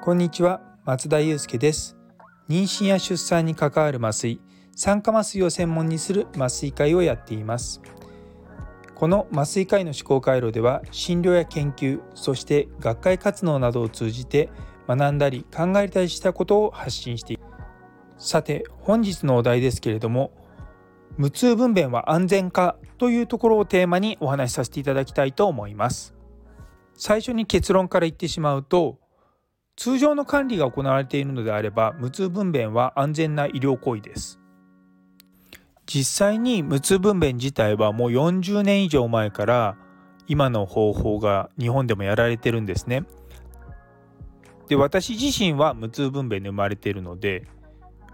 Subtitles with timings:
[0.00, 1.96] こんにちは松田祐介です。
[2.48, 4.40] 妊娠や出産に関わる麻酔
[4.76, 7.82] 酸化麻酔を専門にする麻酔会をやっています。
[8.94, 14.50] この麻酔科医の思考回路では診療や研究そして学会活動などを通じて
[14.86, 17.48] 学んだり考えたりしたことを発信していま
[18.20, 18.28] す。
[18.28, 20.30] さて本日のお題ですけれども
[21.18, 26.14] 無痛分娩は安全かというところをテーマにお話しさせていただきたいと思います
[26.94, 28.98] 最初に結論から言ってしまうと
[29.76, 34.40] 通常の管理が行われているのであれば無痛分娩は安全な医療行為です
[35.88, 39.76] 実際に無痛分娩自体はもう40年以上前から
[40.28, 43.04] 今の方法が日本でもやられてるんですね。
[44.68, 47.46] で私自身は無痛分娩で生まれているので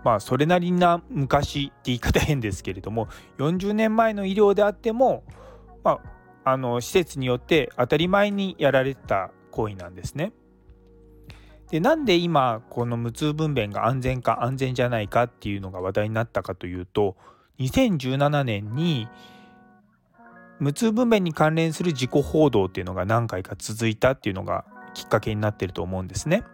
[0.04, 3.08] まあそれなりな昔って言い方変ですけれども
[3.38, 5.24] 40年前の医療であっても
[5.82, 5.92] ま
[6.44, 10.32] ああの施設によって当たり前にやられた行為なんですね。
[11.70, 17.16] でなんで今この無痛分娩が安全か安全じゃないかっていうのが話題になったかというと
[17.58, 19.08] 2017年に
[20.60, 26.44] 無痛分娩に関連する自己報道っていうのが何回か続いたっていうのがきっかけになってると思うんですね。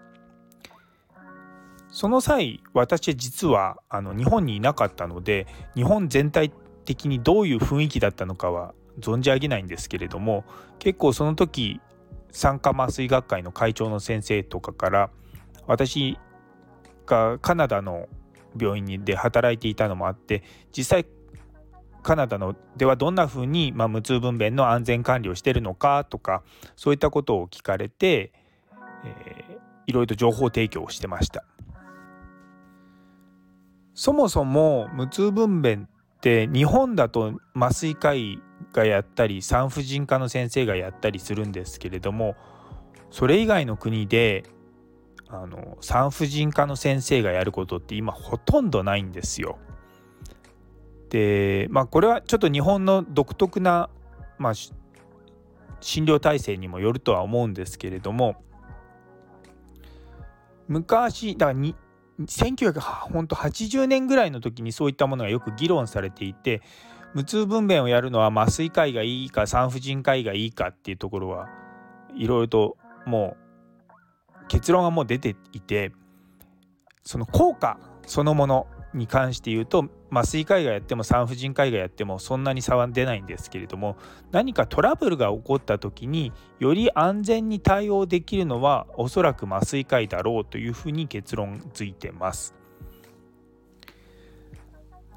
[1.90, 6.52] その際私実はあの日本にいなかったので日本全体
[6.84, 10.44] 的にどういう雰囲気だったのかは存じ上げないんですけれども
[10.78, 11.80] 結構その時
[12.32, 15.10] 酸化麻酔学会の会長の先生とかから
[15.66, 16.18] 私
[17.06, 18.08] がカナダの
[18.58, 20.42] 病院で働いていたのもあって
[20.76, 21.06] 実際
[22.02, 26.42] カナダのではどんなふうに、まあ、無痛分娩の安全管理をしてるのかとか
[26.76, 28.32] そういったことを聞かれて、
[29.04, 31.44] えー、いろいろと情報提供をしてました。
[34.00, 35.88] そもそも無痛分娩っ
[36.22, 38.40] て日本だと麻酔科医
[38.72, 42.34] がやったり産婦人科の先生がやったりするんですけれども
[43.10, 44.44] それ以外の国で
[45.28, 49.58] あの産婦人科の先生がやることって今ほとんどないんですよ。
[51.10, 53.90] でまあこれはちょっと日本の独特な、
[54.38, 58.42] まあ、診療体制にもよるとは思うんですけれども
[60.68, 61.76] 昔だからに
[62.20, 66.62] 1980年ぐらいの時にそういったものがよく議論されていて
[67.14, 71.48] 無痛分娩をやるのは麻酔科医がいいか産婦人科医がいいかっていうところは
[72.14, 72.76] いろいろと
[73.06, 73.36] も
[74.44, 75.92] う結論がもう出ていて
[77.04, 83.96] その効果そのものに関して言うと麻酔科医がやっても産婦人科医がやってもそんなに差は出ないんですけれども
[84.32, 92.54] 何かトラブルが起こった時により安全に対応できるのはおそらく麻酔科医だろうというふうに結論づいてます。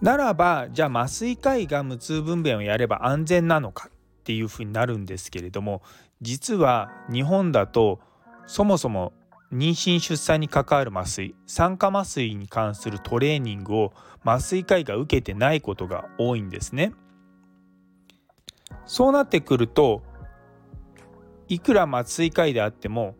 [0.02, 5.81] ならばじゃあ麻酔科医が無痛分娩をやれば安全なのかっていうふうになるんですけれども
[6.22, 8.02] 実は日本だと
[8.46, 9.14] そもそも
[9.53, 13.94] 妊娠出産に関わる麻酔酸化麻酔に関するトレーニングを
[14.24, 16.94] 麻酔科医が受けてないことが多いんですね。
[18.86, 20.02] そうなってくると
[21.47, 23.16] いくら麻酔科医であっても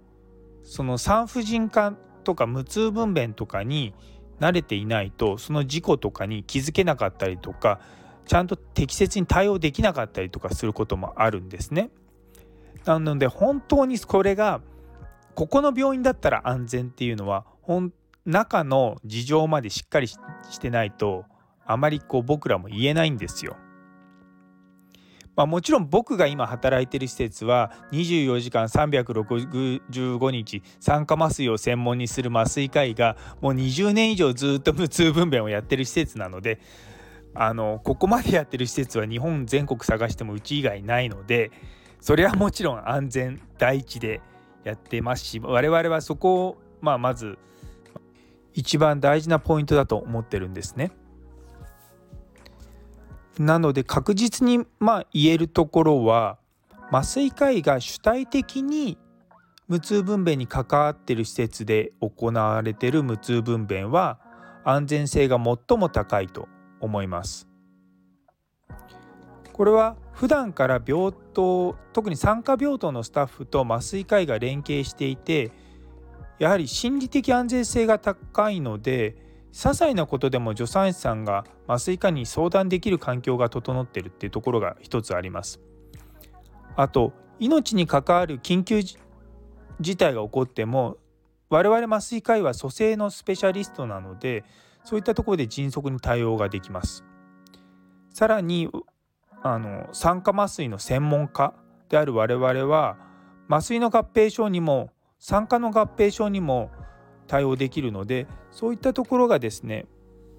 [0.64, 1.94] その産婦人科
[2.24, 3.94] とか無痛分娩とかに
[4.40, 7.80] 慣れていないとその事故とかに気づけなかったりとか
[8.26, 11.90] ちゃんと適切に対応できなかったりとかすることもあるんですね。
[12.86, 14.62] なので本当にこれが
[15.36, 17.46] ここの病院だったら安全っていうのは
[18.26, 20.18] 中の事情までしっかりし
[20.60, 21.26] てないと
[21.66, 23.56] あまりこう僕らも言えないんですよ。
[25.36, 36.60] まあ、もちろん僕が今働いてる施設は24時間365日酸化麻酔を専門にする麻酔科医がもう20年以上ずっと無痛分娩をやってる施設なので
[37.34, 41.50] あのここまでやってる施設は日本全国探してもうち以外ないので
[42.00, 44.22] それはもちろん安全第一で
[44.64, 47.38] やってますし我々はそこを、まあ、まず
[48.54, 50.92] 一番大事なポイントだと思ってるんですね。
[53.40, 56.38] なので確実にまあ言えるところは
[56.92, 59.00] 麻酔科医が主体的に
[59.68, 64.20] 無痛分娩に関わっている施設で行われている無痛分娩は
[64.64, 66.48] 安全性が最も高いと
[66.80, 67.48] 思います。
[69.52, 75.52] これは普段から病棟特に産科病棟のスタッフと麻酔科医が連携していて
[76.40, 79.18] やはり心理的安全性が高いので
[79.52, 85.60] 些細なことでも助産師さんが麻酔科に相談できる環境が整っているっていうところが一つあります。
[86.78, 90.96] あと命に関わる緊急事態が起こっても
[91.50, 94.46] 我々麻酔科医は蘇生のスペシャリストなので
[94.86, 97.04] そういったところで迅速に対応ができます。
[98.14, 98.70] さらに
[99.44, 101.54] あの酸化麻酔の専門家
[101.90, 102.98] である我々は
[103.50, 106.72] 麻酔の合併症にも酸化の合併症にも
[107.28, 109.86] 対応できるのでそういったところがですね、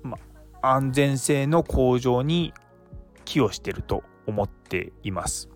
[0.03, 0.19] ま、
[0.63, 2.55] 安全性の向上に
[3.27, 5.51] 寄与してると思っています。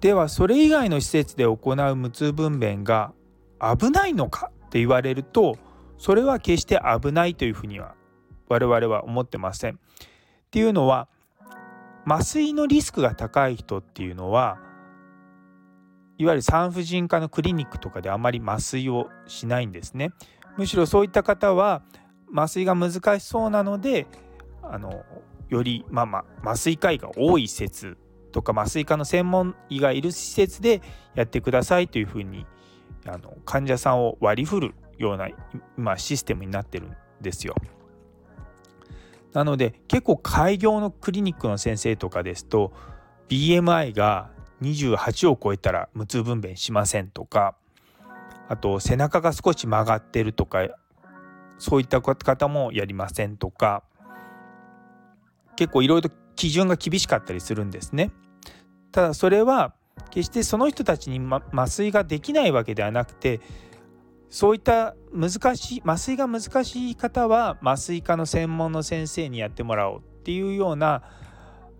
[0.00, 3.12] ではそれ以外の施設で行う無痛分娩が
[3.60, 5.56] 危ないのかって言われると
[5.96, 7.94] それは決して危ないというふうには
[8.48, 9.78] 我々は思ってません。
[10.52, 11.08] っていうのは
[12.06, 14.58] 麻酔のリスクが高い人っていうのは
[16.18, 20.10] いわゆる産婦人科のクリニックとかであまり麻酔をしないんですね。
[20.58, 21.80] むしろそういった方は
[22.36, 24.06] 麻酔が難しそうなので
[24.62, 25.06] あの
[25.48, 27.96] より、まあまあ、麻酔科医が多い施設
[28.30, 30.82] とか麻酔科の専門医がいる施設で
[31.14, 32.44] やってくださいというふうに
[33.06, 35.30] あの患者さんを割り振るような
[35.78, 37.54] 今システムになってるんですよ。
[39.32, 42.72] なので結構開業のクリニックの先生とかですと
[43.28, 44.30] BMI が
[44.62, 47.56] 28を超えたら無痛分娩しませんとか
[48.48, 50.68] あと背中が少し曲がってるとか
[51.58, 53.82] そういった方もやりませんとか
[55.56, 58.10] 結構いろいろと基準が厳しかったりするんですね。
[58.90, 59.74] ただそれは
[60.10, 61.20] 決してその人たちに、
[61.52, 63.40] 麻酔ができないわけではなくて
[64.32, 71.02] そういった難しい麻酔が難しい方は麻酔科の専門の先生にやってもらおうっていうような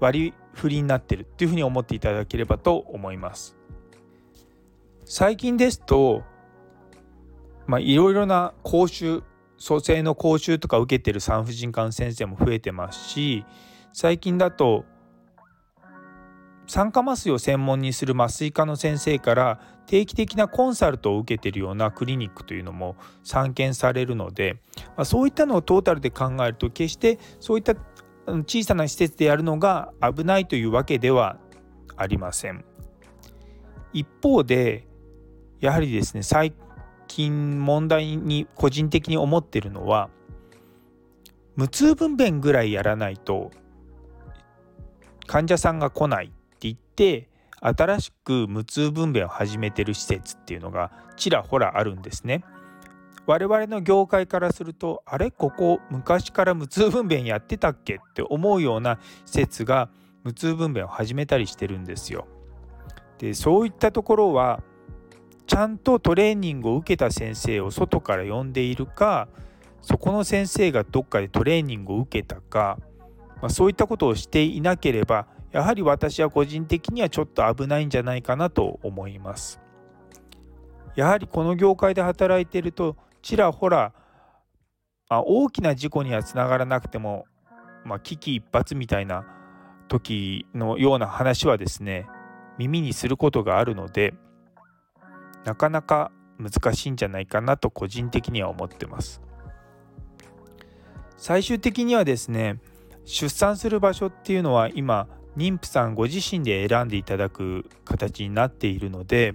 [0.01, 3.57] 割り振りになってるっていうふうに思っていただければと思います。
[5.07, 6.25] 最近ですと
[7.67, 9.23] まあいろいろな講習
[9.57, 13.47] 蘇生の講習とか受けてる産婦人科の先生も増えてますし
[13.95, 14.85] 最近だと
[16.73, 24.55] 酸化麻酔を専門にする麻酔科の先生から定期的なコンサルトを受けているようなクリニックというのも散見されるので、
[24.97, 27.75] まあ、そういったのをトータルで考えると決してそういった
[28.25, 31.37] 小さな施設でやるのが危ないというわけでは
[31.95, 32.65] ありません。
[33.93, 34.87] 一方で
[35.61, 36.55] やはりですね最
[37.07, 40.09] 近問題に個人的に思ってるのは
[41.55, 43.51] 無痛分娩ぐらいやらないと
[45.27, 46.79] 患者さんが来ないって言っ
[47.23, 47.29] て
[47.61, 52.45] 新しく無痛分娩を始めてる施設っていうのがちらほらあるんですね。
[53.25, 55.31] 我々の業界からするとあれ？
[55.31, 59.91] ここ昔から無痛分娩やってたっけって思うような施設が
[60.25, 62.27] 無痛分娩を始めたりしてるんですよ。
[63.19, 64.61] でそういったところは
[65.47, 69.29] ちゃんとトレーニングを受けた先生を外から呼んでいるか
[69.83, 72.79] そこの先生がどっかでトレーニングを受けたか、
[73.41, 79.61] まあ、そういったことをしていなければやはり私は個人的にはちょっと危ないんじゃないかなと思います。
[80.97, 83.93] やはりこの業界で働いているとちらほら、
[85.09, 87.27] まあ、大きな事故にはつながらなくても、
[87.85, 89.25] まあ、危機一髪みたいな
[89.89, 92.07] 時のような話はですね
[92.59, 94.15] 耳にすることがあるので
[95.45, 99.21] なかなか難しいんじゃないかなと個人的には思ってます。
[101.17, 102.59] 最終的にはですね
[103.05, 109.35] 出産する場所っていうのは今妊婦さんご自身で選んでいただく形になっているので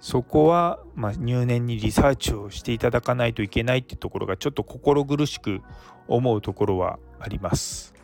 [0.00, 5.60] そこはま入念にリサーチをしていただかないといけないっていうところがちょっと心苦しく
[6.06, 7.94] 思うところはあります。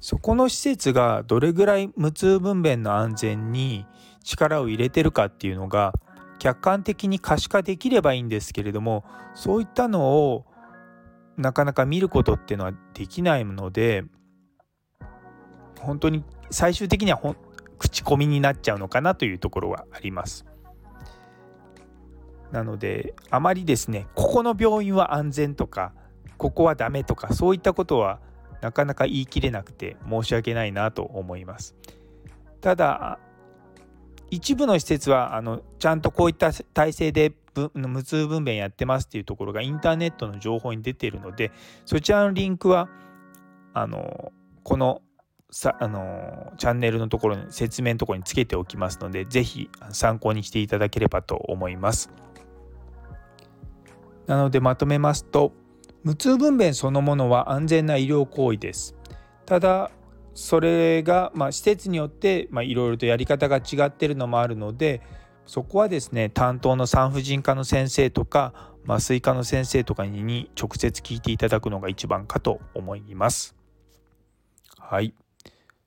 [0.00, 3.84] そこの施設がどれぐらい無痛分娩の安全に
[4.22, 5.92] 力を入れてるかっていうのが
[6.38, 9.04] 客観的に可視化できればいいんですけれども
[9.34, 10.46] そういったのを
[11.36, 14.04] なかなか見ることっていうのはできないので
[15.80, 17.20] 本当に最終的には
[17.78, 20.44] 口コミになっちゃうのかなというところはあります。
[22.52, 25.92] なのであまりですねここの病院は安全とか
[26.38, 28.20] ここはダメとかそういったことは
[28.62, 31.76] なかなか言い切れなくて申し訳ないなと思います。
[32.60, 33.18] ただ
[34.30, 37.32] 一部の施設はあのちゃんとこういった体制で
[37.74, 41.50] 無痛分娩やってますっていうところがインターネットの情報に出ているので
[41.86, 42.88] そちらのリンクは
[43.74, 44.32] あの
[44.62, 45.02] この
[45.50, 52.10] さあのチャンネルのところに説明のところにつけておきますので是非参考にしていただければと思います。
[54.26, 55.54] なのでまとめますと
[56.04, 58.94] 無痛分娩そのものは安全な医療行為です。
[59.46, 59.90] ただ
[60.34, 65.00] それが、まあ、施設によっていろいろとやり方が違ってるのもあるので
[65.46, 73.56] そこはですね担当の産婦人科の先生とか麻酔科の先生とかに直接聞いていただくのが一番かと思います。
[74.78, 75.14] はい。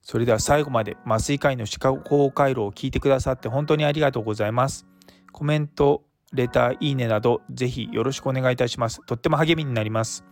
[0.01, 4.85] それでは最後まで麻酔科医の歯科公回路を聞いてくださって本当にありがとうございます。
[5.31, 6.03] コメント、
[6.33, 9.01] レター、いいねなどぜひよろしくお願いいたします。
[9.05, 10.25] とっても励みになります。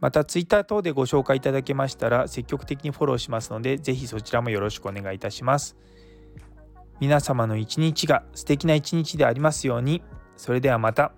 [0.00, 5.76] また Twitter 等でご紹介いただけましたら積極的にフォローしますのでぜひそちらもよろしくお願いいたします。
[7.00, 10.02] 皆様の一日が素敵な一日でありますように。
[10.36, 11.12] それではまた。